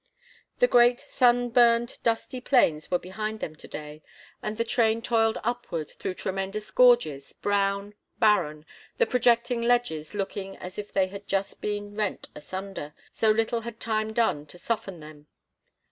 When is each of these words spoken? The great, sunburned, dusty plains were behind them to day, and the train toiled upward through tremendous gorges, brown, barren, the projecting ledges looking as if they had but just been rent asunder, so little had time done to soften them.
The 0.57 0.65
great, 0.67 0.99
sunburned, 1.01 1.99
dusty 2.01 2.41
plains 2.41 2.89
were 2.89 2.97
behind 2.97 3.39
them 3.39 3.55
to 3.55 3.67
day, 3.67 4.01
and 4.41 4.57
the 4.57 4.65
train 4.65 5.03
toiled 5.03 5.37
upward 5.43 5.91
through 5.91 6.15
tremendous 6.15 6.71
gorges, 6.71 7.33
brown, 7.33 7.93
barren, 8.17 8.65
the 8.97 9.05
projecting 9.05 9.61
ledges 9.61 10.15
looking 10.15 10.57
as 10.57 10.79
if 10.79 10.91
they 10.91 11.05
had 11.09 11.21
but 11.25 11.27
just 11.27 11.61
been 11.61 11.93
rent 11.93 12.29
asunder, 12.33 12.95
so 13.13 13.29
little 13.29 13.61
had 13.61 13.79
time 13.79 14.11
done 14.11 14.47
to 14.47 14.57
soften 14.57 15.01
them. 15.01 15.27